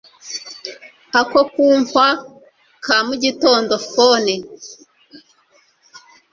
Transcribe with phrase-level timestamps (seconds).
[1.19, 2.07] ako kunkwa
[2.85, 4.33] ka mugitondo phone